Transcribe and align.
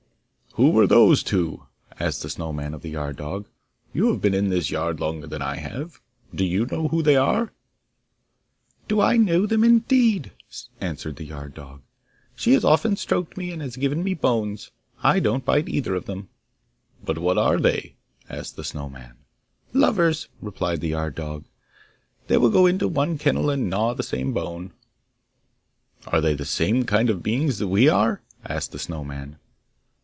'Who 0.55 0.71
were 0.71 0.85
those 0.85 1.23
two?' 1.23 1.65
asked 1.97 2.23
the 2.23 2.29
Snow 2.29 2.51
man 2.51 2.73
of 2.73 2.81
the 2.81 2.89
yard 2.89 3.15
dog. 3.15 3.47
'You 3.93 4.11
have 4.11 4.19
been 4.21 4.33
in 4.33 4.49
this 4.49 4.69
yard 4.69 4.99
longer 4.99 5.25
than 5.25 5.41
I 5.41 5.55
have. 5.55 6.01
Do 6.35 6.43
you 6.43 6.65
know 6.65 6.89
who 6.89 7.01
they 7.01 7.15
are?' 7.15 7.53
'Do 8.89 8.99
I 8.99 9.15
know 9.15 9.45
them 9.45 9.63
indeed?' 9.63 10.33
answered 10.81 11.15
the 11.15 11.23
yard 11.23 11.53
dog. 11.53 11.83
'She 12.35 12.51
has 12.51 12.65
often 12.65 12.97
stroked 12.97 13.37
me, 13.37 13.51
and 13.53 13.61
he 13.61 13.65
has 13.65 13.77
given 13.77 14.03
me 14.03 14.13
bones. 14.13 14.71
I 15.01 15.21
don't 15.21 15.45
bite 15.45 15.69
either 15.69 15.95
of 15.95 16.03
them!' 16.03 16.27
'But 17.01 17.17
what 17.17 17.37
are 17.37 17.57
they?' 17.57 17.95
asked 18.29 18.57
the 18.57 18.65
Snow 18.65 18.89
man. 18.89 19.13
'Lovers!' 19.71 20.27
replied 20.41 20.81
the 20.81 20.89
yard 20.89 21.15
dog. 21.15 21.45
'They 22.27 22.35
will 22.37 22.49
go 22.49 22.65
into 22.65 22.89
one 22.89 23.17
kennel 23.17 23.49
and 23.49 23.69
gnaw 23.69 23.93
the 23.93 24.03
same 24.03 24.33
bone!' 24.33 24.73
'Are 26.07 26.19
they 26.19 26.33
the 26.33 26.43
same 26.43 26.83
kind 26.83 27.09
of 27.09 27.23
beings 27.23 27.57
that 27.59 27.69
we 27.69 27.87
are?' 27.87 28.21
asked 28.43 28.73
the 28.73 28.79
Snow 28.79 29.05
man. 29.05 29.37